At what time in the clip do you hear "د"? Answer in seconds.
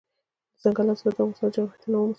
1.15-1.19, 1.49-1.53